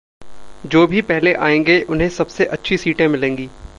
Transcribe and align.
जो 0.65 0.85
भी 0.87 1.01
पहले 1.01 1.33
आएँगे 1.33 1.81
उन्हें 1.89 2.09
सबसे 2.09 2.45
अच्छी 2.45 2.77
सीटें 2.77 3.07
मिलेंगीं। 3.07 3.47